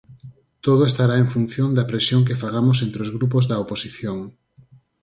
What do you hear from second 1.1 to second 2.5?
en función da presión que